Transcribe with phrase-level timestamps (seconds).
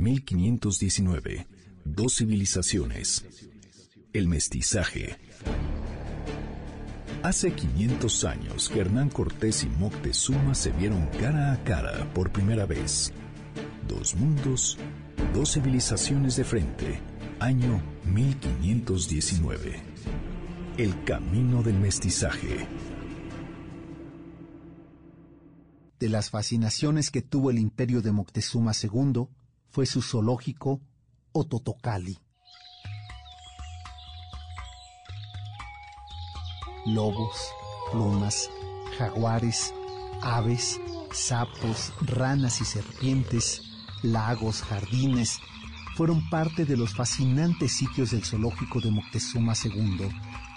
[0.00, 1.46] 1519.
[1.84, 3.22] Dos civilizaciones.
[4.14, 5.18] El mestizaje.
[7.22, 12.64] Hace 500 años que Hernán Cortés y Moctezuma se vieron cara a cara por primera
[12.64, 13.12] vez.
[13.86, 14.78] Dos mundos,
[15.34, 17.00] dos civilizaciones de frente.
[17.38, 19.82] Año 1519.
[20.78, 22.66] El camino del mestizaje.
[25.98, 29.28] De las fascinaciones que tuvo el imperio de Moctezuma II
[29.70, 30.80] fue su zoológico
[31.32, 32.18] Ototocali.
[36.86, 37.36] Lobos,
[37.92, 38.50] plumas,
[38.98, 39.72] jaguares,
[40.22, 40.80] aves,
[41.12, 43.62] sapos, ranas y serpientes,
[44.02, 45.38] lagos, jardines,
[45.96, 50.08] fueron parte de los fascinantes sitios del zoológico de Moctezuma II,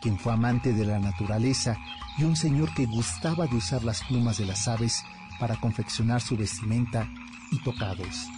[0.00, 1.76] quien fue amante de la naturaleza
[2.16, 5.02] y un señor que gustaba de usar las plumas de las aves
[5.40, 7.08] para confeccionar su vestimenta
[7.50, 8.28] y tocados.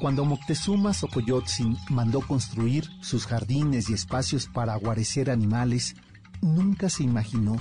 [0.00, 5.94] Cuando Moctezuma Xocoyotzin mandó construir sus jardines y espacios para guarecer animales,
[6.40, 7.58] nunca se imaginó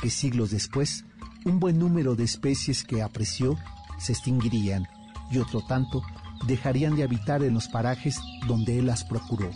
[0.00, 1.04] que siglos después
[1.44, 3.58] un buen número de especies que apreció
[3.98, 4.86] se extinguirían
[5.32, 6.04] y otro tanto
[6.46, 9.50] dejarían de habitar en los parajes donde él las procuró.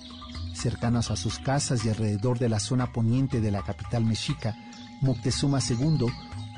[0.55, 4.57] Cercanos a sus casas y alrededor de la zona poniente de la capital mexica,
[5.03, 6.07] Moctezuma II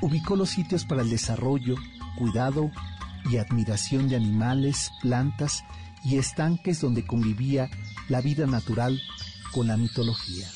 [0.01, 1.75] ubicó los sitios para el desarrollo,
[2.17, 2.71] cuidado
[3.31, 5.63] y admiración de animales, plantas
[6.03, 7.69] y estanques donde convivía
[8.09, 8.99] la vida natural
[9.51, 10.47] con la mitología.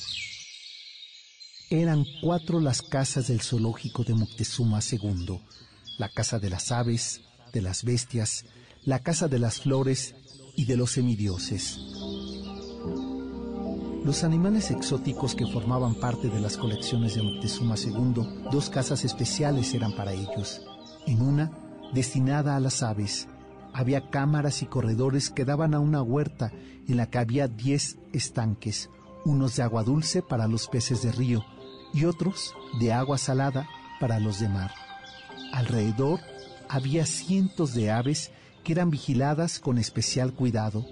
[1.69, 5.41] Eran cuatro las casas del zoológico de Moctezuma II,
[5.97, 7.21] la casa de las aves,
[7.53, 8.45] de las bestias,
[8.83, 10.15] la casa de las flores
[10.55, 11.79] y de los semidioses.
[14.03, 19.73] Los animales exóticos que formaban parte de las colecciones de Moctezuma II, dos casas especiales
[19.73, 20.61] eran para ellos.
[21.05, 21.51] En una,
[21.93, 23.27] destinada a las aves.
[23.73, 26.51] Había cámaras y corredores que daban a una huerta
[26.87, 28.89] en la que había diez estanques,
[29.23, 31.45] unos de agua dulce para los peces de río
[31.93, 33.67] y otros de agua salada
[33.99, 34.71] para los de mar.
[35.53, 36.19] Alrededor
[36.69, 38.31] había cientos de aves
[38.63, 40.85] que eran vigiladas con especial cuidado.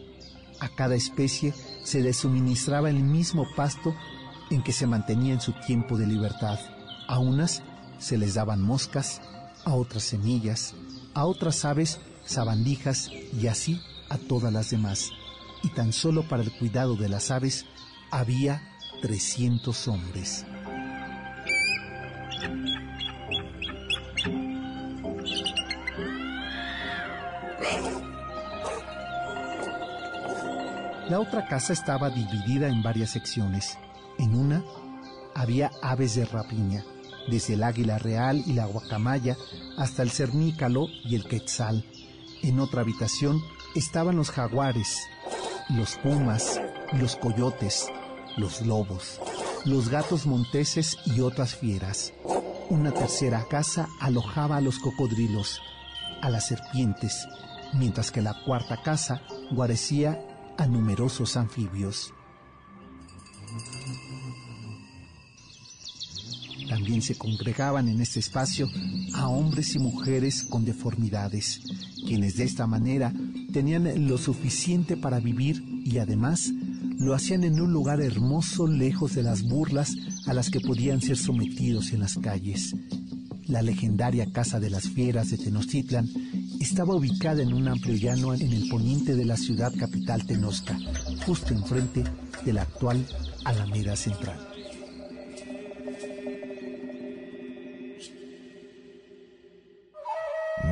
[0.59, 3.95] A cada especie se le suministraba el mismo pasto
[4.49, 6.59] en que se mantenía en su tiempo de libertad.
[7.07, 7.63] A unas
[7.97, 9.21] se les daban moscas,
[9.69, 10.73] a otras semillas,
[11.13, 15.11] a otras aves sabandijas y así a todas las demás.
[15.63, 17.65] Y tan solo para el cuidado de las aves
[18.11, 18.61] había
[19.01, 20.45] 300 hombres.
[31.09, 33.77] La otra casa estaba dividida en varias secciones.
[34.17, 34.63] En una
[35.35, 36.83] había aves de rapiña,
[37.29, 39.37] desde el águila real y la guacamaya
[39.77, 41.85] hasta el cernícalo y el quetzal.
[42.41, 43.41] En otra habitación
[43.75, 44.97] estaban los jaguares,
[45.69, 46.59] los pumas,
[46.93, 47.87] los coyotes,
[48.37, 49.19] los lobos,
[49.65, 52.13] los gatos monteses y otras fieras.
[52.69, 55.61] Una tercera casa alojaba a los cocodrilos,
[56.21, 57.27] a las serpientes,
[57.73, 60.19] mientras que la cuarta casa guarecía
[60.57, 62.13] a numerosos anfibios.
[66.69, 68.69] También se congregaban en este espacio
[69.15, 71.61] a hombres y mujeres con deformidades,
[72.05, 73.11] quienes de esta manera
[73.51, 76.51] tenían lo suficiente para vivir y además
[76.99, 79.95] lo hacían en un lugar hermoso lejos de las burlas
[80.27, 82.75] a las que podían ser sometidos en las calles.
[83.47, 86.07] La legendaria Casa de las Fieras de Tenochtitlan
[86.59, 90.77] estaba ubicada en un amplio llano en el poniente de la ciudad capital Tenosca,
[91.25, 92.03] justo enfrente
[92.45, 93.03] de la actual
[93.43, 94.48] Alameda Central.